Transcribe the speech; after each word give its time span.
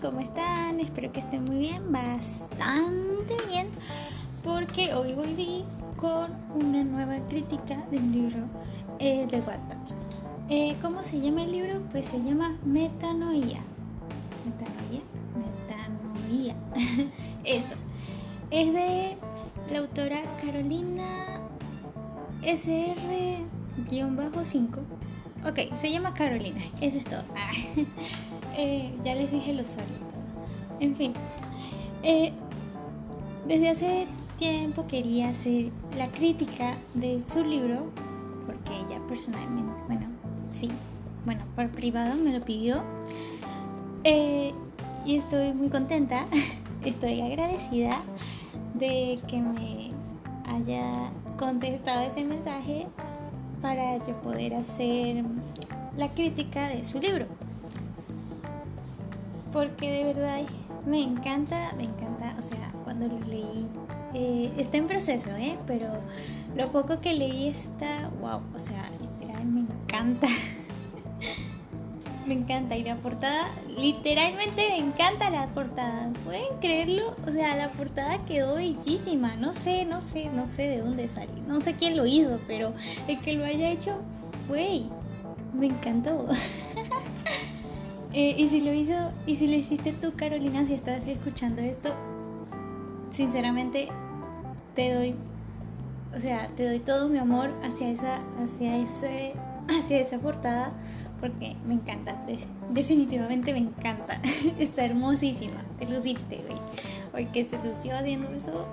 ¿cómo 0.00 0.20
están? 0.20 0.80
Espero 0.80 1.12
que 1.12 1.20
estén 1.20 1.44
muy 1.44 1.58
bien, 1.58 1.90
bastante 1.90 3.34
bien, 3.46 3.68
porque 4.42 4.94
hoy 4.94 5.14
voy 5.14 5.64
con 5.96 6.34
una 6.54 6.82
nueva 6.84 7.18
crítica 7.28 7.76
del 7.90 8.12
libro 8.12 8.44
eh, 8.98 9.26
de 9.30 9.40
Wattpad. 9.40 9.76
Eh, 10.48 10.76
¿Cómo 10.82 11.02
se 11.02 11.20
llama 11.20 11.44
el 11.44 11.52
libro? 11.52 11.82
Pues 11.90 12.06
se 12.06 12.22
llama 12.22 12.56
Metanoia. 12.64 13.60
¿Metanoia? 14.44 15.02
Metanoia. 15.36 16.54
Eso. 17.44 17.74
Es 18.50 18.72
de 18.72 19.16
la 19.70 19.78
autora 19.78 20.22
Carolina 20.42 21.40
SR-5. 22.42 24.80
Ok, 25.44 25.60
se 25.76 25.92
llama 25.92 26.12
Carolina, 26.12 26.60
eso 26.80 26.98
es 26.98 27.04
todo. 27.04 27.22
Eh, 28.56 28.90
ya 29.04 29.14
les 29.14 29.30
dije 29.30 29.52
lo 29.52 29.62
usuario. 29.62 29.96
En 30.80 30.94
fin, 30.94 31.12
eh, 32.02 32.32
desde 33.46 33.68
hace 33.68 34.06
tiempo 34.38 34.86
quería 34.86 35.28
hacer 35.28 35.70
la 35.96 36.08
crítica 36.08 36.76
de 36.94 37.22
su 37.22 37.44
libro, 37.44 37.90
porque 38.46 38.72
ella 38.76 39.00
personalmente, 39.08 39.82
bueno, 39.86 40.06
sí, 40.52 40.70
bueno, 41.24 41.42
por 41.54 41.68
privado 41.68 42.16
me 42.16 42.32
lo 42.32 42.44
pidió. 42.44 42.82
Eh, 44.04 44.52
y 45.04 45.16
estoy 45.16 45.52
muy 45.52 45.68
contenta, 45.68 46.26
estoy 46.84 47.20
agradecida 47.20 48.00
de 48.74 49.18
que 49.28 49.40
me 49.40 49.90
haya 50.46 51.10
contestado 51.38 52.02
ese 52.02 52.24
mensaje 52.24 52.86
para 53.60 53.98
yo 53.98 54.14
poder 54.22 54.54
hacer 54.54 55.24
la 55.96 56.08
crítica 56.08 56.68
de 56.68 56.84
su 56.84 56.98
libro. 56.98 57.26
Porque 59.56 59.90
de 59.90 60.04
verdad 60.04 60.42
me 60.84 61.02
encanta, 61.02 61.72
me 61.78 61.84
encanta, 61.84 62.36
o 62.38 62.42
sea, 62.42 62.70
cuando 62.84 63.08
lo 63.08 63.18
leí, 63.20 63.70
eh, 64.12 64.52
está 64.58 64.76
en 64.76 64.86
proceso, 64.86 65.30
¿eh? 65.30 65.56
Pero 65.66 65.86
lo 66.54 66.70
poco 66.72 67.00
que 67.00 67.14
leí 67.14 67.48
está, 67.48 68.10
wow, 68.20 68.42
o 68.54 68.58
sea, 68.58 68.82
literal 69.00 69.46
me 69.46 69.60
encanta. 69.60 70.28
me 72.26 72.34
encanta. 72.34 72.76
Y 72.76 72.84
la 72.84 72.96
portada, 72.96 73.48
literalmente 73.78 74.68
me 74.68 74.76
encanta 74.76 75.30
la 75.30 75.46
portada. 75.46 76.10
¿Pueden 76.22 76.58
creerlo? 76.60 77.16
O 77.26 77.32
sea, 77.32 77.56
la 77.56 77.72
portada 77.72 78.26
quedó 78.26 78.56
bellísima. 78.56 79.36
No 79.36 79.54
sé, 79.54 79.86
no 79.86 80.02
sé, 80.02 80.28
no 80.28 80.44
sé 80.48 80.68
de 80.68 80.80
dónde 80.82 81.08
salió. 81.08 81.42
No 81.46 81.62
sé 81.62 81.76
quién 81.76 81.96
lo 81.96 82.04
hizo, 82.04 82.40
pero 82.46 82.74
el 83.08 83.18
que 83.22 83.32
lo 83.32 83.46
haya 83.46 83.70
hecho, 83.70 84.02
güey, 84.48 84.88
me 85.54 85.64
encantó. 85.64 86.26
Eh, 88.18 88.34
y 88.38 88.48
si 88.48 88.62
lo 88.62 88.72
hizo, 88.72 88.94
y 89.26 89.36
si 89.36 89.46
lo 89.46 89.56
hiciste 89.56 89.92
tú, 89.92 90.14
Carolina, 90.16 90.64
si 90.66 90.72
estás 90.72 91.06
escuchando 91.06 91.60
esto, 91.60 91.90
sinceramente 93.10 93.88
te 94.74 94.94
doy, 94.94 95.14
o 96.16 96.18
sea, 96.18 96.48
te 96.56 96.66
doy 96.66 96.78
todo 96.78 97.10
mi 97.10 97.18
amor 97.18 97.50
hacia 97.62 97.90
esa, 97.90 98.22
hacia 98.42 98.78
ese, 98.78 99.34
hacia 99.68 100.00
esa 100.00 100.18
portada 100.18 100.72
porque 101.20 101.56
me 101.66 101.74
encanta, 101.74 102.16
definitivamente 102.70 103.52
me 103.52 103.58
encanta. 103.58 104.18
Está 104.58 104.86
hermosísima, 104.86 105.60
te 105.78 105.86
luciste, 105.86 106.36
güey. 106.38 106.58
Hoy 107.12 107.26
que 107.26 107.44
se 107.44 107.62
lució 107.62 107.94
haciendo 107.98 108.30
eso, 108.30 108.66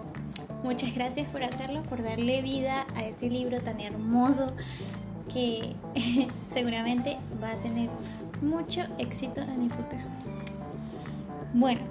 muchas 0.63 0.95
gracias 0.95 1.27
por 1.27 1.43
hacerlo, 1.43 1.83
por 1.83 2.01
darle 2.01 2.41
vida 2.43 2.87
a 2.95 3.03
este 3.03 3.29
libro 3.29 3.59
tan 3.59 3.81
hermoso 3.81 4.47
que 5.33 5.75
seguramente 6.47 7.17
va 7.41 7.51
a 7.51 7.55
tener 7.55 7.89
mucho 8.43 8.81
éxito 8.97 9.41
en 9.41 9.63
el 9.63 9.69
futuro. 9.71 10.03
Bueno, 11.53 11.81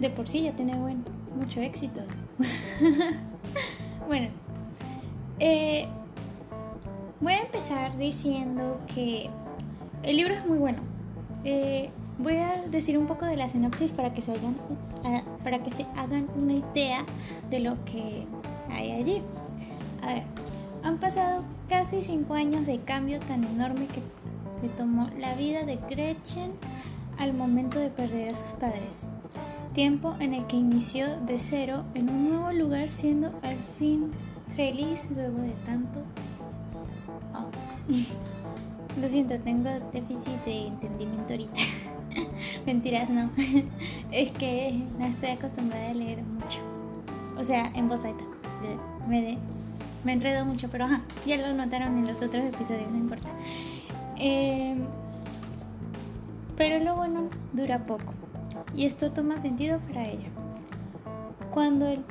de 0.00 0.10
por 0.10 0.28
sí 0.28 0.42
ya 0.42 0.52
tiene 0.52 0.76
buen, 0.76 1.04
mucho 1.36 1.60
éxito. 1.60 2.00
bueno, 4.08 4.28
eh, 5.38 5.88
Voy 7.18 7.32
a 7.32 7.40
empezar 7.40 7.96
diciendo 7.96 8.78
que 8.94 9.30
el 10.02 10.18
libro 10.18 10.34
es 10.34 10.44
muy 10.46 10.58
bueno. 10.58 10.82
Eh, 11.44 11.90
voy 12.18 12.36
a 12.36 12.62
decir 12.68 12.98
un 12.98 13.06
poco 13.06 13.24
de 13.24 13.38
la 13.38 13.48
sinopsis 13.48 13.90
para 13.90 14.12
que 14.12 14.20
se 14.20 14.32
hagan, 14.32 14.56
para 15.42 15.62
que 15.62 15.70
se 15.70 15.86
hagan 15.96 16.28
una 16.36 16.52
idea 16.52 17.06
de 17.48 17.60
lo 17.60 17.82
que 17.86 18.26
hay 18.70 18.92
allí. 18.92 19.22
A 20.02 20.08
ver, 20.08 20.24
han 20.82 20.98
pasado 20.98 21.42
casi 21.70 22.02
cinco 22.02 22.34
años 22.34 22.66
de 22.66 22.80
cambio 22.80 23.18
tan 23.18 23.44
enorme 23.44 23.86
que, 23.86 24.02
que 24.60 24.68
tomó 24.68 25.08
la 25.18 25.34
vida 25.34 25.64
de 25.64 25.76
Gretchen 25.88 26.52
al 27.18 27.32
momento 27.32 27.78
de 27.78 27.88
perder 27.88 28.32
a 28.32 28.34
sus 28.34 28.52
padres. 28.52 29.06
Tiempo 29.72 30.16
en 30.20 30.34
el 30.34 30.46
que 30.46 30.56
inició 30.56 31.20
de 31.20 31.38
cero 31.38 31.84
en 31.94 32.08
un 32.08 32.30
nuevo 32.30 32.52
lugar 32.52 32.92
siendo 32.92 33.38
al 33.42 33.58
fin 33.78 34.12
feliz 34.54 35.08
luego 35.14 35.38
de 35.38 35.52
tanto 35.66 36.02
Lo 39.00 39.08
siento, 39.08 39.38
tengo 39.40 39.68
déficit 39.92 40.42
de 40.44 40.68
entendimiento 40.68 41.32
ahorita. 41.32 41.60
Mentiras, 42.66 43.10
no. 43.10 43.30
es 44.10 44.32
que 44.32 44.82
no 44.98 45.06
estoy 45.06 45.30
acostumbrada 45.30 45.90
a 45.90 45.94
leer 45.94 46.22
mucho. 46.22 46.60
O 47.36 47.44
sea, 47.44 47.70
en 47.74 47.88
voz 47.88 48.04
alta. 48.04 48.24
Me, 49.06 49.38
me 50.04 50.12
enredo 50.12 50.44
mucho, 50.44 50.68
pero 50.70 50.86
ajá, 50.86 51.02
ya 51.26 51.36
lo 51.36 51.52
notaron 51.52 51.98
en 51.98 52.06
los 52.06 52.22
otros 52.22 52.44
episodios, 52.44 52.90
no 52.90 52.96
importa. 52.96 53.28
Em, 54.18 54.86
pero 56.56 56.82
lo 56.82 56.96
bueno 56.96 57.28
dura 57.52 57.84
poco. 57.84 58.14
Y 58.74 58.86
esto 58.86 59.12
toma 59.12 59.38
sentido 59.38 59.78
para 59.80 60.06
ella. 60.06 60.28
Cuando 61.50 61.86
el 61.86 62.02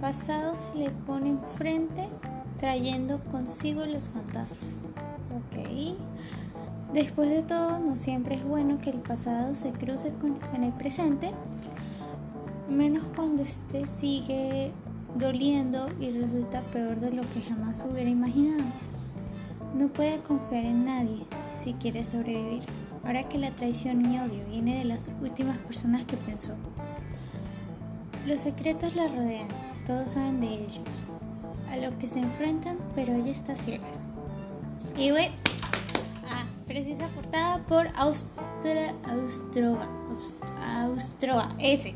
pasado 0.00 0.54
se 0.54 0.72
le 0.76 0.90
pone 0.90 1.30
enfrente, 1.30 2.08
trayendo 2.58 3.20
consigo 3.24 3.84
los 3.86 4.08
fantasmas. 4.08 4.84
Ok. 5.34 5.96
Después 6.92 7.28
de 7.28 7.42
todo, 7.42 7.78
no 7.78 7.96
siempre 7.96 8.36
es 8.36 8.44
bueno 8.44 8.78
que 8.78 8.90
el 8.90 8.98
pasado 8.98 9.54
se 9.54 9.72
cruce 9.72 10.14
con 10.14 10.64
el 10.64 10.72
presente, 10.72 11.32
menos 12.68 13.10
cuando 13.14 13.42
este 13.42 13.84
sigue 13.84 14.72
doliendo 15.14 15.88
y 16.00 16.10
resulta 16.10 16.60
peor 16.72 16.98
de 17.00 17.12
lo 17.12 17.22
que 17.30 17.42
jamás 17.42 17.84
hubiera 17.88 18.08
imaginado. 18.08 18.64
No 19.74 19.88
puede 19.88 20.20
confiar 20.22 20.64
en 20.64 20.86
nadie 20.86 21.26
si 21.58 21.74
quiere 21.74 22.04
sobrevivir, 22.04 22.62
ahora 23.04 23.28
que 23.28 23.36
la 23.36 23.50
traición 23.50 24.12
y 24.12 24.18
odio 24.18 24.44
viene 24.48 24.78
de 24.78 24.84
las 24.84 25.10
últimas 25.20 25.58
personas 25.58 26.04
que 26.06 26.16
pensó. 26.16 26.54
Los 28.26 28.42
secretos 28.42 28.94
la 28.94 29.08
rodean, 29.08 29.48
todos 29.84 30.12
saben 30.12 30.40
de 30.40 30.46
ellos, 30.46 31.04
a 31.70 31.76
lo 31.76 31.98
que 31.98 32.06
se 32.06 32.20
enfrentan, 32.20 32.78
pero 32.94 33.12
ella 33.12 33.32
está 33.32 33.56
ciega. 33.56 33.84
Y 34.96 35.10
güey, 35.10 35.30
ah, 36.30 36.44
precisa 36.66 37.08
portada 37.08 37.58
por 37.64 37.88
Austra, 37.96 38.94
Austroa, 39.04 39.88
Austroa, 40.62 41.54
ese. 41.58 41.94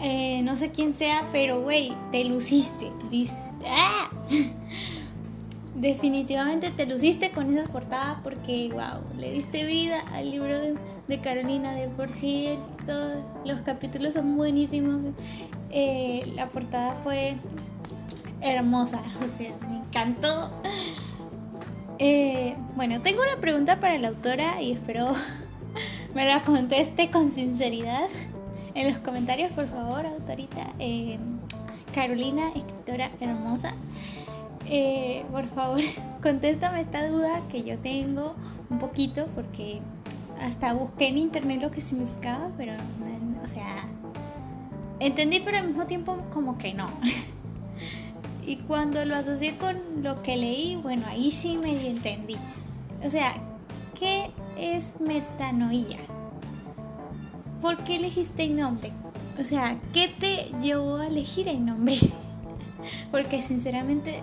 Eh, 0.00 0.40
no 0.42 0.56
sé 0.56 0.70
quién 0.70 0.94
sea, 0.94 1.22
pero 1.32 1.62
güey, 1.62 1.92
te 2.12 2.24
luciste. 2.24 2.90
Dice, 3.10 3.42
¡ah! 3.66 4.10
Definitivamente 5.76 6.70
te 6.70 6.86
luciste 6.86 7.30
con 7.30 7.54
esa 7.54 7.70
portada 7.70 8.20
porque, 8.24 8.70
wow, 8.72 9.02
le 9.14 9.30
diste 9.30 9.64
vida 9.66 10.00
al 10.14 10.30
libro 10.30 10.58
de, 10.58 11.20
Carolina. 11.20 11.74
De 11.74 11.88
por 11.88 12.10
sí, 12.10 12.58
los 13.44 13.60
capítulos 13.60 14.14
son 14.14 14.38
buenísimos. 14.38 15.04
Eh, 15.70 16.32
la 16.34 16.48
portada 16.48 16.94
fue 17.02 17.36
hermosa, 18.40 19.02
o 19.24 19.28
sea, 19.28 19.52
me 19.68 19.76
encantó. 19.76 20.50
Eh, 21.98 22.56
bueno, 22.74 23.02
tengo 23.02 23.20
una 23.22 23.38
pregunta 23.38 23.78
para 23.78 23.98
la 23.98 24.08
autora 24.08 24.62
y 24.62 24.72
espero 24.72 25.12
me 26.14 26.26
la 26.26 26.42
conteste 26.42 27.10
con 27.10 27.30
sinceridad 27.30 28.08
en 28.74 28.88
los 28.88 28.98
comentarios, 28.98 29.52
por 29.52 29.66
favor, 29.66 30.06
autorita. 30.06 30.72
Eh, 30.78 31.18
Carolina, 31.92 32.48
escritora 32.54 33.10
hermosa. 33.20 33.74
Eh, 34.68 35.24
por 35.30 35.46
favor, 35.48 35.80
contéstame 36.22 36.80
esta 36.80 37.06
duda 37.08 37.42
que 37.50 37.62
yo 37.62 37.78
tengo 37.78 38.34
un 38.68 38.78
poquito 38.78 39.28
porque 39.34 39.80
hasta 40.40 40.72
busqué 40.74 41.08
en 41.08 41.18
internet 41.18 41.62
lo 41.62 41.70
que 41.70 41.80
significaba, 41.80 42.50
pero, 42.56 42.72
o 43.44 43.48
sea, 43.48 43.86
entendí, 45.00 45.40
pero 45.40 45.58
al 45.58 45.68
mismo 45.68 45.86
tiempo 45.86 46.24
como 46.30 46.58
que 46.58 46.74
no. 46.74 46.90
Y 48.46 48.58
cuando 48.58 49.04
lo 49.04 49.16
asocié 49.16 49.56
con 49.56 50.04
lo 50.04 50.22
que 50.22 50.36
leí, 50.36 50.76
bueno, 50.76 51.04
ahí 51.08 51.32
sí 51.32 51.58
me 51.58 51.84
entendí. 51.84 52.36
O 53.04 53.10
sea, 53.10 53.34
¿qué 53.98 54.30
es 54.56 54.94
metanoia? 55.00 55.98
¿Por 57.60 57.82
qué 57.82 57.96
elegiste 57.96 58.44
el 58.44 58.54
nombre? 58.54 58.92
O 59.40 59.42
sea, 59.42 59.80
¿qué 59.92 60.06
te 60.06 60.52
llevó 60.62 60.98
a 60.98 61.08
elegir 61.08 61.48
el 61.48 61.66
nombre? 61.66 61.98
Porque 63.10 63.42
sinceramente 63.42 64.22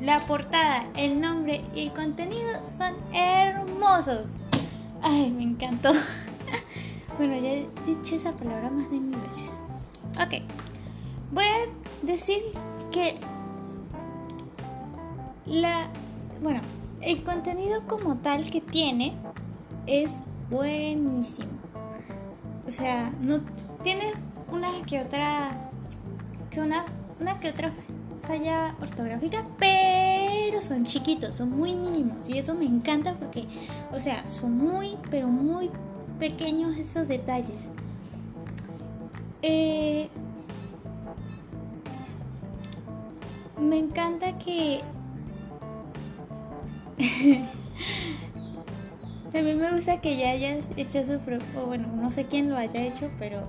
la 0.00 0.20
portada, 0.20 0.84
el 0.96 1.20
nombre 1.20 1.64
y 1.74 1.82
el 1.82 1.92
contenido 1.92 2.50
son 2.66 2.94
hermosos. 3.14 4.38
Ay, 5.02 5.30
me 5.30 5.42
encantó. 5.42 5.90
Bueno, 7.16 7.36
ya 7.36 7.50
he 7.50 7.68
dicho 7.86 8.16
esa 8.16 8.34
palabra 8.34 8.70
más 8.70 8.90
de 8.90 8.98
mil 8.98 9.16
veces. 9.20 9.60
Ok. 10.20 10.42
Voy 11.30 11.44
a 11.44 12.04
decir 12.04 12.42
que 12.90 13.14
la. 15.46 15.90
Bueno, 16.42 16.60
el 17.00 17.22
contenido 17.22 17.86
como 17.86 18.16
tal 18.16 18.50
que 18.50 18.60
tiene 18.60 19.14
es 19.86 20.22
buenísimo. 20.50 21.52
O 22.66 22.70
sea, 22.72 23.12
no 23.20 23.38
tiene 23.84 24.12
una 24.48 24.82
que 24.84 25.00
otra. 25.00 25.70
que 26.50 26.60
una, 26.60 26.84
una 27.20 27.38
que 27.38 27.50
otra 27.50 27.70
falla 28.26 28.74
ortográfica, 28.80 29.46
pero 29.58 30.60
son 30.62 30.84
chiquitos, 30.84 31.34
son 31.34 31.50
muy 31.50 31.74
mínimos. 31.74 32.28
Y 32.28 32.38
eso 32.38 32.54
me 32.54 32.64
encanta 32.64 33.14
porque, 33.14 33.46
o 33.92 34.00
sea, 34.00 34.24
son 34.24 34.56
muy, 34.56 34.96
pero 35.10 35.28
muy 35.28 35.70
pequeños 36.18 36.76
esos 36.76 37.08
detalles. 37.08 37.70
Eh, 39.42 40.08
me 43.60 43.78
encanta 43.78 44.36
que 44.38 44.82
También 49.34 49.58
me 49.58 49.72
gusta 49.72 50.00
que 50.00 50.16
ya 50.16 50.30
hayas 50.30 50.68
hecho 50.76 51.04
su 51.04 51.18
propio, 51.18 51.66
bueno, 51.66 51.88
no 51.96 52.12
sé 52.12 52.26
quién 52.26 52.48
lo 52.48 52.56
haya 52.56 52.80
hecho, 52.82 53.10
pero 53.18 53.42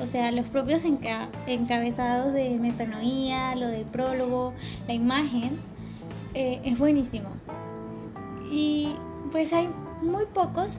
o 0.00 0.06
sea, 0.06 0.30
los 0.30 0.48
propios 0.48 0.82
encabezados 0.84 2.32
de 2.32 2.50
metanoía, 2.50 3.56
lo 3.56 3.66
del 3.66 3.84
prólogo, 3.84 4.54
la 4.86 4.94
imagen, 4.94 5.58
eh, 6.34 6.60
es 6.64 6.78
buenísimo. 6.78 7.30
Y 8.48 8.90
pues 9.32 9.52
hay 9.52 9.68
muy 10.02 10.24
pocos, 10.26 10.78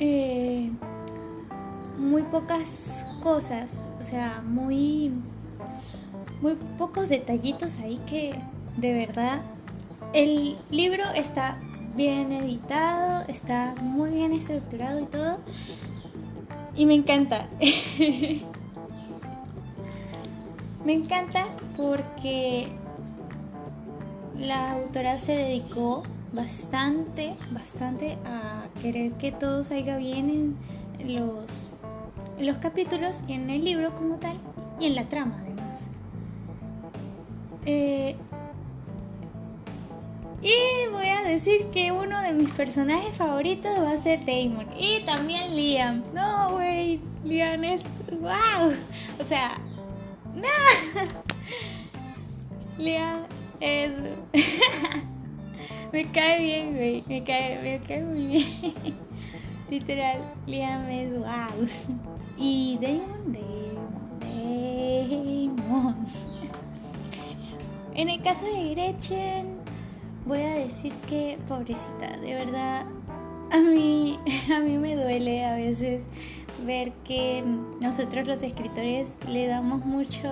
eh, 0.00 0.72
muy 1.98 2.22
pocas 2.22 3.06
cosas, 3.22 3.84
o 4.00 4.02
sea, 4.02 4.42
muy, 4.44 5.12
muy 6.42 6.56
pocos 6.76 7.08
detallitos 7.08 7.78
ahí 7.78 8.00
que 8.04 8.34
de 8.76 8.94
verdad 8.94 9.40
el 10.12 10.56
libro 10.70 11.04
está 11.14 11.56
bien 11.96 12.32
editado, 12.32 13.24
está 13.28 13.74
muy 13.80 14.10
bien 14.10 14.32
estructurado 14.32 15.00
y 15.00 15.06
todo. 15.06 15.38
Y 16.76 16.84
me 16.86 16.94
encanta. 16.94 17.46
me 20.84 20.92
encanta 20.92 21.44
porque 21.76 22.68
la 24.38 24.72
autora 24.72 25.18
se 25.18 25.34
dedicó 25.34 26.02
bastante, 26.32 27.34
bastante 27.50 28.18
a 28.26 28.66
querer 28.82 29.12
que 29.12 29.32
todo 29.32 29.64
salga 29.64 29.96
bien 29.96 30.56
en 30.98 31.16
los, 31.16 31.70
los 32.38 32.58
capítulos 32.58 33.24
y 33.26 33.32
en 33.32 33.48
el 33.48 33.64
libro 33.64 33.94
como 33.94 34.16
tal 34.16 34.36
y 34.78 34.86
en 34.86 34.94
la 34.94 35.08
trama 35.08 35.38
además. 35.40 35.88
Eh, 37.64 38.16
y 40.46 40.88
voy 40.92 41.08
a 41.08 41.22
decir 41.22 41.66
que 41.72 41.90
uno 41.90 42.22
de 42.22 42.32
mis 42.32 42.52
personajes 42.52 43.16
favoritos 43.16 43.80
va 43.80 43.92
a 43.92 44.00
ser 44.00 44.20
Damon. 44.24 44.68
Y 44.78 45.00
también 45.00 45.56
Liam. 45.56 46.04
No, 46.14 46.52
güey. 46.52 47.00
Liam 47.24 47.64
es. 47.64 47.84
¡Wow! 48.12 48.74
O 49.18 49.24
sea. 49.24 49.58
¡No! 50.34 50.46
Liam 52.78 53.26
es. 53.58 53.90
me 55.92 56.06
cae 56.12 56.40
bien, 56.40 56.76
güey. 56.76 57.04
Me 57.08 57.24
cae, 57.24 57.60
me 57.60 57.80
cae 57.80 58.04
muy 58.04 58.26
bien. 58.26 58.46
Literal, 59.70 60.32
Liam 60.46 60.88
es 60.88 61.10
wow. 61.10 61.68
Y 62.36 62.78
Damon, 62.80 63.32
Damon, 63.32 64.20
Damon. 65.56 66.06
En 67.94 68.10
el 68.10 68.22
caso 68.22 68.44
de 68.44 68.74
Gretchen 68.74 69.65
voy 70.26 70.42
a 70.42 70.54
decir 70.54 70.92
que, 71.08 71.38
pobrecita, 71.48 72.16
de 72.16 72.34
verdad, 72.34 72.84
a 73.50 73.58
mí, 73.58 74.18
a 74.54 74.58
mí 74.60 74.76
me 74.76 74.96
duele 74.96 75.44
a 75.44 75.54
veces 75.54 76.06
ver 76.64 76.92
que 77.04 77.44
nosotros 77.80 78.26
los 78.26 78.42
escritores 78.42 79.18
le 79.28 79.46
damos 79.46 79.84
mucho, 79.84 80.28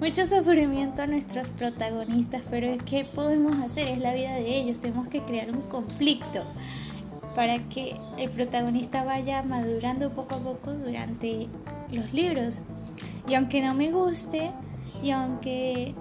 mucho 0.00 0.26
sufrimiento 0.26 1.02
a 1.02 1.06
nuestros 1.06 1.50
protagonistas, 1.50 2.42
pero 2.50 2.66
es 2.66 2.82
que 2.82 3.04
podemos 3.04 3.56
hacer, 3.56 3.88
es 3.88 3.98
la 3.98 4.12
vida 4.12 4.34
de 4.34 4.58
ellos, 4.58 4.80
tenemos 4.80 5.08
que 5.08 5.22
crear 5.22 5.50
un 5.50 5.62
conflicto 5.62 6.44
para 7.36 7.58
que 7.68 7.96
el 8.18 8.30
protagonista 8.30 9.04
vaya 9.04 9.42
madurando 9.42 10.10
poco 10.10 10.36
a 10.36 10.38
poco 10.38 10.72
durante 10.72 11.48
los 11.90 12.12
libros. 12.14 12.62
Y 13.28 13.34
aunque 13.34 13.60
no 13.60 13.74
me 13.74 13.92
guste, 13.92 14.52
y 15.02 15.10
aunque 15.10 15.94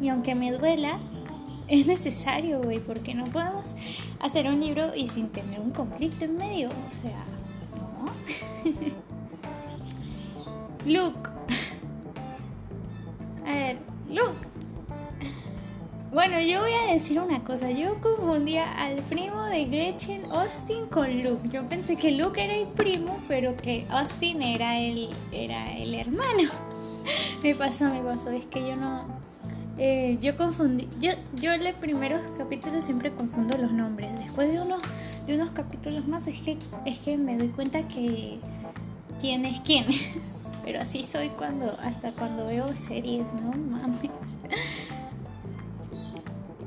y 0.00 0.08
aunque 0.08 0.34
me 0.34 0.52
duela, 0.52 0.98
es 1.68 1.86
necesario, 1.86 2.62
güey, 2.62 2.78
porque 2.78 3.14
no 3.14 3.26
podemos 3.26 3.74
hacer 4.20 4.46
un 4.46 4.60
libro 4.60 4.94
y 4.94 5.06
sin 5.06 5.28
tener 5.28 5.60
un 5.60 5.70
conflicto 5.70 6.24
en 6.24 6.36
medio. 6.36 6.70
O 6.70 6.94
sea, 6.94 7.24
¿no? 7.98 8.10
Luke. 10.86 11.30
A 13.46 13.52
ver, 13.52 13.78
Luke. 14.08 14.48
Bueno, 16.10 16.40
yo 16.40 16.60
voy 16.60 16.72
a 16.72 16.92
decir 16.92 17.20
una 17.20 17.44
cosa. 17.44 17.70
Yo 17.70 18.00
confundía 18.00 18.72
al 18.82 19.02
primo 19.02 19.44
de 19.44 19.66
Gretchen 19.66 20.24
Austin 20.32 20.86
con 20.86 21.22
Luke. 21.22 21.48
Yo 21.50 21.68
pensé 21.68 21.96
que 21.96 22.12
Luke 22.12 22.42
era 22.42 22.54
el 22.54 22.66
primo, 22.68 23.18
pero 23.28 23.54
que 23.54 23.86
Austin 23.90 24.40
era 24.40 24.78
el, 24.78 25.10
era 25.32 25.76
el 25.76 25.94
hermano. 25.94 26.48
Me 27.42 27.54
pasó, 27.54 27.84
me 27.86 28.00
pasó. 28.00 28.30
Es 28.30 28.46
que 28.46 28.66
yo 28.66 28.76
no, 28.76 29.06
eh, 29.78 30.18
yo 30.20 30.36
confundí, 30.36 30.88
yo, 30.98 31.12
yo 31.34 31.52
en 31.52 31.62
los 31.62 31.74
primeros 31.74 32.20
capítulos 32.36 32.84
siempre 32.84 33.12
confundo 33.12 33.56
los 33.56 33.72
nombres. 33.72 34.12
Después 34.18 34.50
de 34.52 34.60
unos, 34.60 34.82
de 35.26 35.36
unos 35.36 35.52
capítulos 35.52 36.06
más 36.08 36.26
es 36.26 36.42
que, 36.42 36.58
es 36.84 36.98
que 36.98 37.16
me 37.16 37.36
doy 37.36 37.48
cuenta 37.48 37.86
que 37.86 38.40
quién 39.20 39.46
es 39.46 39.60
quién. 39.60 39.84
Pero 40.64 40.80
así 40.80 41.02
soy 41.02 41.28
cuando, 41.30 41.76
hasta 41.80 42.12
cuando 42.12 42.46
veo 42.46 42.72
series, 42.72 43.26
¿no? 43.34 43.52
Mames. 43.52 44.10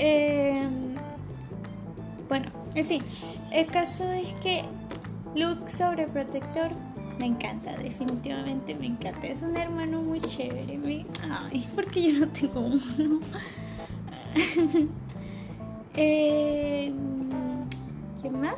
Em, 0.03 0.95
bueno, 2.27 2.47
en 2.73 2.85
fin, 2.85 3.03
el 3.51 3.67
caso 3.67 4.03
es 4.11 4.33
que 4.35 4.63
Luke 5.35 5.69
sobreprotector 5.69 6.71
me 7.21 7.27
encanta, 7.27 7.77
definitivamente 7.77 8.73
me 8.73 8.87
encanta. 8.87 9.27
Es 9.27 9.43
un 9.43 9.55
hermano 9.55 10.01
muy 10.01 10.19
chévere. 10.19 10.75
Me... 10.79 11.05
Ay, 11.29 11.69
porque 11.75 12.11
yo 12.11 12.25
no 12.25 12.27
tengo 12.31 12.61
uno. 12.61 13.19
eh, 15.95 16.91
¿Quién 18.19 18.41
más? 18.41 18.55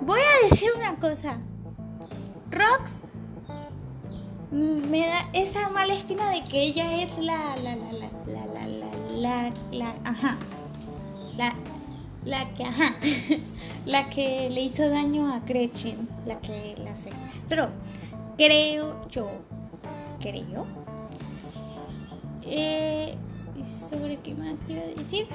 Voy 0.00 0.20
a 0.20 0.48
decir 0.48 0.70
una 0.74 0.96
cosa. 0.96 1.36
Rox 2.50 3.02
me 4.50 5.06
da 5.06 5.28
esa 5.34 5.68
mala 5.70 5.94
esquina 5.94 6.30
de 6.30 6.44
que 6.44 6.62
ella 6.62 7.02
es 7.02 7.16
la 7.18 7.56
la 7.56 7.74
la 7.76 7.92
la 7.92 8.08
la 8.26 8.46
la 8.46 8.66
la 8.66 8.90
la, 9.10 9.50
la 9.70 9.94
ajá 10.04 10.36
la 11.38 11.54
la 12.24 12.48
que 12.50 12.64
ajá 12.64 12.94
la 13.86 14.08
que 14.08 14.48
le 14.50 14.62
hizo 14.62 14.88
daño 14.88 15.32
a 15.32 15.40
Gretchen, 15.40 16.08
la 16.26 16.40
que 16.40 16.74
la 16.82 16.94
secuestró. 16.94 17.68
Creo 18.36 19.08
yo, 19.08 19.30
creo. 20.20 20.66
Eh, 22.44 23.14
¿Sobre 23.64 24.18
qué 24.18 24.34
más 24.34 24.58
a 24.68 24.98
decir? 24.98 25.26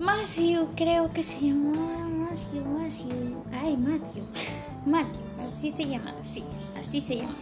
Matthew, 0.00 0.68
creo 0.76 1.12
que 1.12 1.22
se 1.22 1.40
llamaba 1.40 2.08
Matthew, 2.08 2.64
Matthew. 2.64 3.44
Ay, 3.52 3.76
Matthew. 3.76 4.24
Matthew, 4.86 5.22
así 5.44 5.70
se 5.70 5.86
llama, 5.86 6.14
sí, 6.24 6.44
así 6.78 7.00
se 7.00 7.16
llama. 7.16 7.34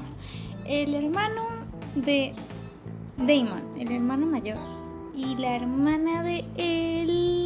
El 0.64 0.94
hermano 0.94 1.42
de 1.94 2.34
Damon, 3.16 3.78
el 3.78 3.92
hermano 3.92 4.26
mayor. 4.26 4.58
Y 5.14 5.36
la 5.36 5.56
hermana 5.56 6.22
de 6.22 6.44
él 6.56 7.41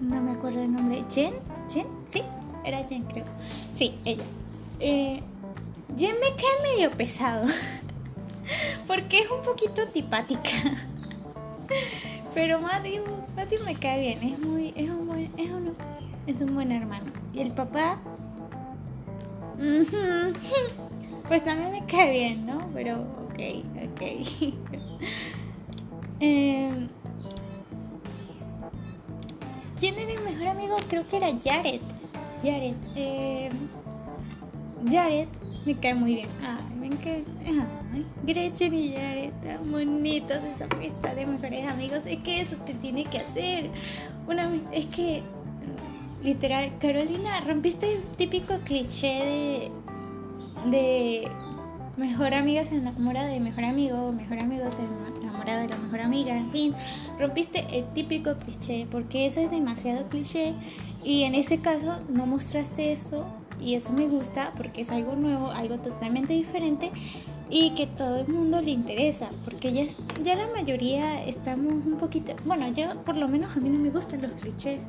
no 0.00 0.20
me 0.20 0.32
acuerdo 0.32 0.62
el 0.62 0.72
nombre, 0.72 1.04
Jen, 1.10 1.34
Jen, 1.70 1.86
sí, 2.08 2.22
era 2.64 2.86
Jen 2.86 3.04
creo, 3.06 3.24
sí, 3.74 3.94
ella. 4.04 4.24
Eh, 4.80 5.22
Jen 5.96 6.14
me 6.20 6.28
cae 6.36 6.74
medio 6.74 6.90
pesado, 6.92 7.46
porque 8.86 9.20
es 9.20 9.30
un 9.30 9.42
poquito 9.42 9.82
antipática, 9.82 10.50
pero 12.34 12.60
Matthew, 12.60 13.02
Matthew 13.36 13.64
me 13.64 13.74
cae 13.74 14.00
bien, 14.00 14.34
es 14.34 14.38
muy, 14.38 14.72
es 14.76 14.90
un 14.90 15.06
buen, 15.06 15.30
es 15.36 15.50
un, 15.50 15.74
es 16.26 16.40
un 16.40 16.54
buen 16.54 16.72
hermano. 16.72 17.12
Y 17.32 17.40
el 17.40 17.52
papá, 17.52 17.98
pues 21.28 21.44
también 21.44 21.72
me 21.72 21.84
cae 21.86 22.10
bien, 22.10 22.46
¿no? 22.46 22.68
Pero, 22.72 23.00
ok, 23.00 23.40
ok. 23.92 24.02
eh, 26.20 26.88
¿Quién 29.78 29.94
era 29.96 30.20
mi 30.20 30.30
mejor 30.30 30.48
amigo? 30.48 30.76
Creo 30.88 31.06
que 31.06 31.16
era 31.18 31.28
Jared. 31.42 31.80
Jared. 32.42 32.74
Eh, 32.96 33.50
Jared 34.90 35.28
me 35.64 35.78
cae 35.78 35.94
muy 35.94 36.14
bien. 36.16 36.28
Ay, 36.42 36.76
me 36.78 36.86
encanta. 36.86 37.30
Ay, 37.46 38.06
Gretchen 38.24 38.74
y 38.74 38.92
Jared, 38.92 39.30
tan 39.42 39.70
bonitos 39.70 40.38
esa 40.56 40.66
fiesta 40.76 41.14
de 41.14 41.26
mejores 41.26 41.68
amigos. 41.68 42.00
Es 42.06 42.18
que 42.18 42.40
eso 42.40 42.56
se 42.66 42.74
tiene 42.74 43.04
que 43.04 43.18
hacer. 43.18 43.70
Una, 44.26 44.50
es 44.72 44.86
que, 44.86 45.22
literal, 46.22 46.72
Carolina, 46.80 47.40
rompiste 47.42 47.92
el 47.92 48.02
típico 48.16 48.58
cliché 48.64 49.70
de, 50.64 50.70
de 50.70 51.28
mejor 51.96 52.34
amiga 52.34 52.64
se 52.64 52.76
enamora 52.76 53.26
de 53.26 53.40
mejor 53.40 53.64
amigo, 53.64 54.12
mejor 54.12 54.42
amigo 54.42 54.70
se 54.70 54.82
enamora 54.82 55.17
de 55.56 55.68
la 55.68 55.76
mejor 55.76 56.00
amiga, 56.00 56.36
en 56.36 56.50
fin, 56.50 56.74
rompiste 57.18 57.66
el 57.72 57.84
típico 57.92 58.36
cliché, 58.36 58.86
porque 58.90 59.26
eso 59.26 59.40
es 59.40 59.50
demasiado 59.50 60.08
cliché 60.08 60.54
y 61.04 61.22
en 61.22 61.34
ese 61.34 61.58
caso 61.58 62.00
no 62.08 62.26
mostraste 62.26 62.92
eso 62.92 63.24
y 63.60 63.74
eso 63.74 63.92
me 63.92 64.06
gusta 64.06 64.52
porque 64.56 64.82
es 64.82 64.90
algo 64.90 65.16
nuevo, 65.16 65.50
algo 65.50 65.78
totalmente 65.78 66.32
diferente 66.32 66.90
y 67.50 67.70
que 67.70 67.86
todo 67.86 68.20
el 68.20 68.28
mundo 68.28 68.60
le 68.60 68.70
interesa, 68.70 69.30
porque 69.44 69.72
ya, 69.72 69.84
ya 70.22 70.36
la 70.36 70.48
mayoría 70.48 71.24
estamos 71.24 71.72
un 71.72 71.96
poquito, 71.96 72.34
bueno, 72.44 72.70
yo 72.72 73.02
por 73.04 73.16
lo 73.16 73.26
menos 73.28 73.56
a 73.56 73.60
mí 73.60 73.70
no 73.70 73.78
me 73.78 73.90
gustan 73.90 74.22
los 74.22 74.32
clichés 74.32 74.80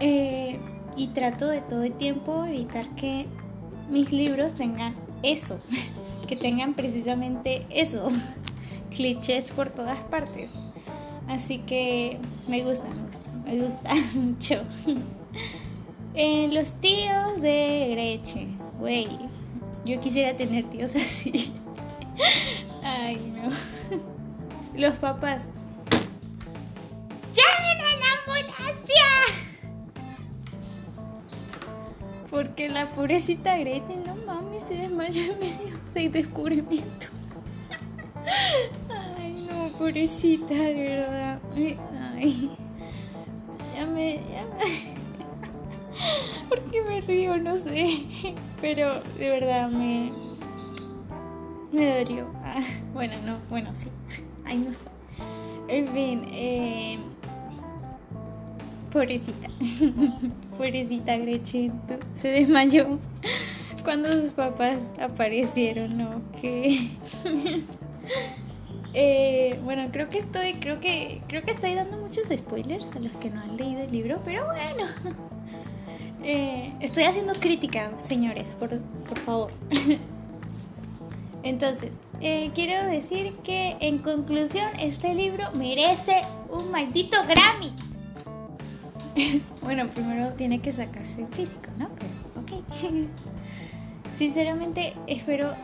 eh, 0.00 0.58
y 0.96 1.08
trato 1.08 1.48
de 1.48 1.60
todo 1.60 1.82
el 1.82 1.92
tiempo 1.92 2.44
evitar 2.44 2.88
que 2.94 3.26
mis 3.88 4.12
libros 4.12 4.54
tengan 4.54 4.94
eso, 5.22 5.58
que 6.28 6.36
tengan 6.36 6.74
precisamente 6.74 7.66
eso, 7.70 8.08
clichés 8.90 9.50
por 9.50 9.68
todas 9.70 9.98
partes. 10.04 10.58
Así 11.28 11.58
que 11.58 12.18
me 12.48 12.62
gusta, 12.62 12.88
me 12.88 13.02
gusta, 13.02 13.32
me 13.44 13.62
gusta 13.62 13.94
mucho. 14.14 14.62
Eh, 16.14 16.48
los 16.52 16.74
tíos 16.74 17.42
de 17.42 17.88
Gretchen, 17.90 18.58
güey, 18.78 19.08
yo 19.84 20.00
quisiera 20.00 20.36
tener 20.36 20.64
tíos 20.64 20.94
así. 20.96 21.52
Ay, 22.82 23.16
no. 23.16 23.50
Los 24.74 24.96
papás. 24.98 25.46
¡Llamen 27.34 27.80
a 27.80 27.96
la 27.98 28.06
ambulancia! 28.20 29.04
Porque 32.30 32.68
la 32.68 32.90
pobrecita 32.92 33.56
Gretchen, 33.58 34.04
no 34.06 34.16
mames, 34.16 34.64
se 34.64 34.74
desmayó 34.74 35.32
en 35.32 35.38
medio 35.38 35.80
del 35.94 36.12
descubrimiento. 36.12 37.06
Ay, 39.18 39.48
no, 39.48 39.68
pobrecita, 39.78 40.54
de 40.54 40.74
verdad. 40.74 41.40
Ay. 42.14 42.50
Ya 43.74 43.86
me. 43.86 44.14
Ya 44.16 44.46
me. 44.46 44.96
¿Por 46.48 46.60
qué 46.70 46.82
me 46.82 47.00
río? 47.00 47.38
No 47.38 47.56
sé. 47.56 48.04
Pero 48.60 49.02
de 49.18 49.30
verdad 49.30 49.70
me. 49.70 50.12
Me 51.72 52.04
dolió. 52.04 52.30
Ah, 52.44 52.62
bueno, 52.94 53.14
no, 53.22 53.38
bueno, 53.50 53.74
sí. 53.74 53.88
Ay, 54.44 54.58
no 54.58 54.72
sé. 54.72 54.84
En 55.68 55.88
fin, 55.88 56.26
eh, 56.30 56.98
pobrecita. 58.92 59.48
pobrecita 60.56 61.16
Gretchen 61.16 61.72
se 62.12 62.28
desmayó 62.28 62.98
cuando 63.84 64.12
sus 64.12 64.30
papás 64.30 64.92
aparecieron, 65.00 65.98
¿no? 65.98 66.22
Que. 66.40 66.90
Eh, 68.98 69.60
bueno, 69.62 69.88
creo 69.92 70.08
que 70.08 70.18
estoy, 70.18 70.54
creo 70.54 70.80
que, 70.80 71.20
creo 71.28 71.42
que 71.42 71.50
estoy 71.50 71.74
dando 71.74 71.98
muchos 71.98 72.28
spoilers 72.28 72.96
a 72.96 73.00
los 73.00 73.12
que 73.18 73.28
no 73.28 73.42
han 73.42 73.56
leído 73.56 73.82
el 73.82 73.92
libro, 73.92 74.20
pero 74.24 74.46
bueno. 74.46 74.84
Eh, 76.28 76.72
estoy 76.80 77.04
haciendo 77.04 77.34
crítica, 77.34 77.92
señores, 77.98 78.46
por, 78.58 78.70
favor. 79.20 79.52
Entonces, 81.44 82.00
eh, 82.20 82.50
quiero 82.52 82.84
decir 82.88 83.34
que 83.44 83.76
en 83.78 83.98
conclusión, 83.98 84.68
este 84.80 85.14
libro 85.14 85.44
merece 85.54 86.22
un 86.50 86.72
maldito 86.72 87.18
Grammy. 87.28 87.74
bueno, 89.62 89.88
primero 89.88 90.32
tiene 90.34 90.60
que 90.60 90.72
sacarse 90.72 91.20
en 91.20 91.28
físico, 91.28 91.68
¿no? 91.78 91.90
Pero, 91.90 92.10
ok. 92.40 93.08
Sinceramente, 94.12 94.94
espero, 95.06 95.54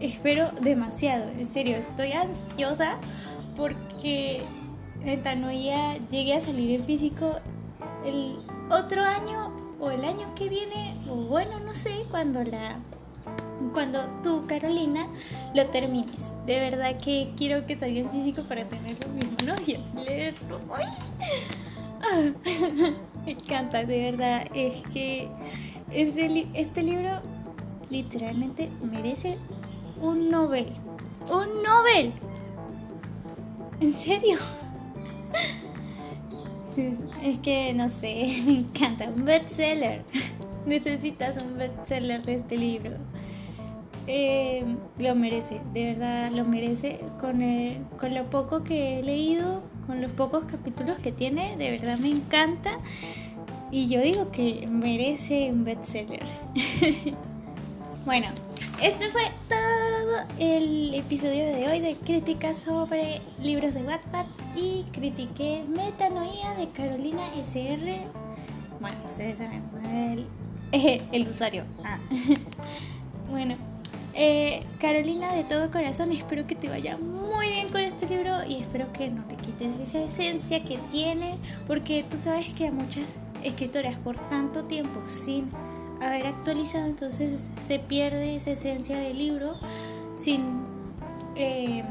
espero 0.00 0.50
demasiado. 0.60 1.28
En 1.30 1.46
serio, 1.46 1.76
estoy 1.76 2.12
ansiosa 2.12 2.96
porque 3.56 4.42
Metanoia 5.04 5.96
llegue 6.10 6.34
a 6.34 6.40
salir 6.40 6.80
en 6.80 6.84
físico 6.84 7.36
el 8.04 8.38
otro 8.70 9.02
año 9.02 9.52
o 9.80 9.90
el 9.90 10.04
año 10.04 10.34
que 10.34 10.48
viene, 10.48 10.96
o 11.08 11.14
bueno, 11.14 11.60
no 11.60 11.74
sé, 11.74 12.04
cuando 12.10 12.42
la 12.42 12.78
cuando 13.72 14.06
tú, 14.22 14.46
Carolina, 14.46 15.08
lo 15.54 15.66
termines. 15.66 16.32
De 16.46 16.60
verdad 16.60 16.96
que 16.96 17.32
quiero 17.36 17.66
que 17.66 17.78
salga 17.78 18.00
en 18.00 18.10
físico 18.10 18.42
para 18.44 18.64
tenerlo 18.64 19.08
mismo, 19.10 19.36
¿no? 19.44 19.54
Y 19.66 19.74
así 19.74 20.04
leerlo. 20.04 20.60
Ah, 22.00 22.30
me 23.26 23.32
encanta, 23.32 23.84
de 23.84 24.10
verdad. 24.10 24.46
Es 24.54 24.82
que 24.92 25.28
este, 25.90 26.48
este 26.54 26.82
libro 26.82 27.20
literalmente 27.90 28.70
merece 28.82 29.38
un 30.00 30.30
Nobel. 30.30 30.66
¡Un 31.30 31.62
Nobel! 31.62 32.12
¿En 33.80 33.92
serio? 33.92 34.38
Es 37.22 37.38
que 37.38 37.74
no 37.74 37.88
sé, 37.88 38.42
me 38.46 38.58
encanta. 38.58 39.08
Un 39.08 39.24
bestseller. 39.24 40.04
Necesitas 40.66 41.42
un 41.42 41.58
bestseller 41.58 42.22
de 42.22 42.34
este 42.34 42.56
libro. 42.56 42.96
Eh, 44.06 44.64
lo 44.98 45.14
merece, 45.14 45.60
de 45.74 45.92
verdad 45.92 46.30
lo 46.30 46.44
merece. 46.44 47.00
Con, 47.20 47.42
con 47.98 48.14
lo 48.14 48.30
poco 48.30 48.64
que 48.64 48.98
he 48.98 49.02
leído, 49.02 49.62
con 49.86 50.00
los 50.00 50.10
pocos 50.12 50.44
capítulos 50.44 51.00
que 51.00 51.12
tiene, 51.12 51.56
de 51.56 51.72
verdad 51.72 51.98
me 51.98 52.08
encanta. 52.08 52.78
Y 53.70 53.88
yo 53.88 54.00
digo 54.00 54.30
que 54.30 54.66
merece 54.66 55.50
un 55.52 55.64
bestseller. 55.64 56.24
bueno, 58.06 58.28
este 58.80 59.08
fue 59.10 59.22
todo 59.48 59.77
el 60.38 60.94
episodio 60.94 61.44
de 61.44 61.68
hoy 61.68 61.80
de 61.80 61.94
crítica 61.94 62.54
sobre 62.54 63.20
libros 63.42 63.74
de 63.74 63.82
Wattpad 63.82 64.26
y 64.56 64.84
critiqué 64.92 65.64
Metanoia 65.68 66.54
de 66.54 66.68
Carolina 66.68 67.22
SR. 67.36 68.06
Bueno, 68.80 68.96
ustedes 69.04 69.38
saben, 69.38 69.62
el, 70.72 71.02
el 71.12 71.28
usuario. 71.28 71.64
Ah. 71.84 71.98
bueno, 73.30 73.56
eh, 74.14 74.64
Carolina, 74.80 75.32
de 75.32 75.44
todo 75.44 75.70
corazón, 75.70 76.12
espero 76.12 76.46
que 76.46 76.54
te 76.54 76.68
vaya 76.68 76.96
muy 76.96 77.48
bien 77.48 77.68
con 77.68 77.80
este 77.80 78.08
libro 78.08 78.44
y 78.46 78.56
espero 78.56 78.92
que 78.92 79.10
no 79.10 79.24
te 79.24 79.36
quites 79.36 79.78
esa 79.78 80.00
esencia 80.00 80.64
que 80.64 80.78
tiene, 80.90 81.38
porque 81.66 82.04
tú 82.08 82.16
sabes 82.16 82.52
que 82.54 82.66
a 82.66 82.72
muchas 82.72 83.04
escritoras 83.42 83.98
por 83.98 84.16
tanto 84.28 84.64
tiempo 84.64 85.04
sin 85.04 85.48
haber 86.00 86.26
actualizado, 86.26 86.86
entonces 86.86 87.50
se 87.60 87.78
pierde 87.78 88.36
esa 88.36 88.52
esencia 88.52 88.98
del 88.98 89.18
libro 89.18 89.56
sin 90.18 90.66
eh, 91.36 91.84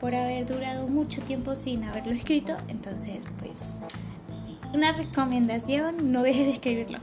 por 0.00 0.14
haber 0.14 0.46
durado 0.46 0.88
mucho 0.88 1.22
tiempo 1.22 1.54
sin 1.54 1.84
haberlo 1.84 2.12
escrito. 2.12 2.56
Entonces, 2.68 3.26
pues, 3.38 3.76
una 4.74 4.92
recomendación, 4.92 6.12
no 6.12 6.22
dejes 6.22 6.46
de 6.46 6.52
escribirlo. 6.52 6.98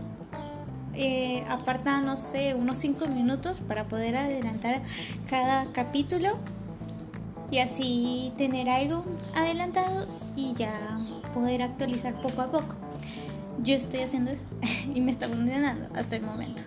Eh, 0.94 1.44
aparta, 1.50 2.02
no 2.02 2.16
sé, 2.18 2.56
unos 2.56 2.78
5 2.78 3.08
minutos 3.08 3.60
para 3.60 3.86
poder 3.86 4.16
adelantar 4.16 4.82
cada 5.30 5.72
capítulo 5.74 6.38
y 7.52 7.60
así 7.60 8.34
tener 8.38 8.70
algo 8.70 9.04
adelantado 9.36 10.08
y 10.36 10.54
ya 10.54 10.72
poder 11.34 11.62
actualizar 11.62 12.20
poco 12.22 12.42
a 12.42 12.52
poco 12.52 12.76
yo 13.66 13.76
estoy 13.76 14.02
haciendo 14.02 14.32
eso 14.32 14.44
y 14.94 15.02
me 15.02 15.12
está 15.12 15.28
funcionando 15.28 15.90
hasta 15.96 16.16
el 16.16 16.24
momento. 16.24 16.64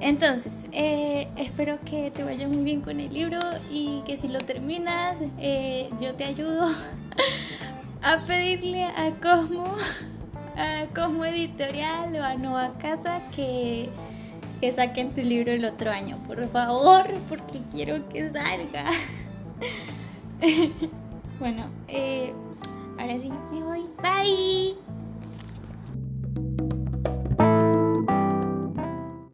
Entonces, 0.00 0.64
eh, 0.72 1.28
espero 1.36 1.78
que 1.84 2.10
te 2.10 2.24
vaya 2.24 2.48
muy 2.48 2.64
bien 2.64 2.80
con 2.80 3.00
el 3.00 3.12
libro 3.12 3.38
y 3.70 4.02
que 4.06 4.16
si 4.16 4.28
lo 4.28 4.38
terminas, 4.38 5.18
eh, 5.38 5.90
yo 6.00 6.14
te 6.14 6.24
ayudo 6.24 6.68
a 8.02 8.18
pedirle 8.26 8.84
a 8.84 9.10
Cosmo, 9.20 9.76
a 10.56 10.86
Cosmo 10.94 11.26
Editorial 11.26 12.16
o 12.16 12.24
a 12.24 12.34
Nueva 12.34 12.78
Casa 12.78 13.20
que, 13.34 13.90
que 14.58 14.72
saquen 14.72 15.12
tu 15.12 15.20
libro 15.20 15.52
el 15.52 15.66
otro 15.66 15.90
año, 15.90 16.16
por 16.26 16.48
favor, 16.50 17.06
porque 17.28 17.60
quiero 17.70 18.08
que 18.08 18.32
salga. 18.32 18.86
bueno, 21.38 21.70
eh, 21.88 22.32
ahora 22.98 23.18
sí 23.20 23.30
me 23.52 23.62
voy. 23.62 23.84
Bye. 24.02 24.89